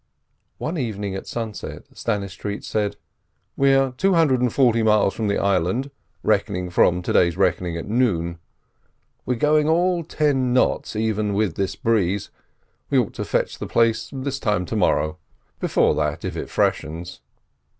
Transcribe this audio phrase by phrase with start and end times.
[0.57, 2.95] One evening at sunset, Stannistreet said:
[3.55, 5.91] "We're two hundred and forty miles from the island,
[6.23, 8.39] reckoning from to day's reckoning at noon.
[9.27, 12.31] We're going all ten knots even with this breeze;
[12.89, 15.19] we ought to fetch the place this time to morrow.
[15.59, 17.21] Before that if it freshens."